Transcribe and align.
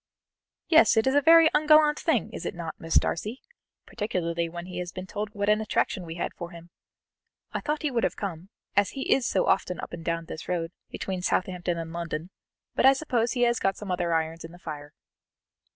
"Yes, 0.67 0.97
it 0.97 1.05
is 1.05 1.13
a 1.13 1.21
very 1.21 1.47
ungallant 1.53 1.99
thing, 1.99 2.33
is 2.33 2.43
it 2.43 2.55
not, 2.55 2.73
Miss 2.79 2.95
Darcy? 2.95 3.39
particularly 3.85 4.49
when 4.49 4.65
he 4.65 4.79
has 4.79 4.91
been 4.91 5.05
told 5.05 5.29
what 5.35 5.47
an 5.47 5.61
attraction 5.61 6.05
we 6.07 6.15
had 6.15 6.33
for 6.33 6.49
him. 6.49 6.71
I 7.51 7.59
thought 7.59 7.83
he 7.83 7.91
would 7.91 8.03
have 8.03 8.15
come, 8.15 8.49
as 8.75 8.89
he 8.97 9.13
is 9.13 9.27
so 9.27 9.45
often 9.45 9.79
up 9.79 9.93
and 9.93 10.03
down 10.03 10.25
this 10.25 10.47
road, 10.49 10.71
between 10.89 11.21
Southampton 11.21 11.77
and 11.77 11.93
London, 11.93 12.31
but 12.73 12.83
I 12.87 12.93
suppose 12.93 13.33
he 13.33 13.43
has 13.43 13.59
got 13.59 13.77
some 13.77 13.91
other 13.91 14.11
irons 14.11 14.43
in 14.43 14.53
the 14.53 14.57
fire." 14.57 14.91